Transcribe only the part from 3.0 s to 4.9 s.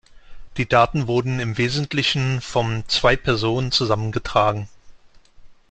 Personen zusammengetragen.